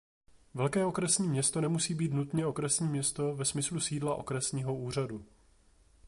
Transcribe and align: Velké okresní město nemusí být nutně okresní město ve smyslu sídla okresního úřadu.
Velké 0.53 0.85
okresní 0.85 1.27
město 1.29 1.61
nemusí 1.61 1.93
být 1.95 2.13
nutně 2.13 2.45
okresní 2.45 2.87
město 2.87 3.35
ve 3.35 3.45
smyslu 3.45 3.79
sídla 3.79 4.15
okresního 4.15 4.75
úřadu. 4.75 5.25